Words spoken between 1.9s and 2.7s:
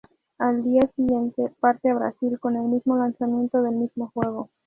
a Brasil con el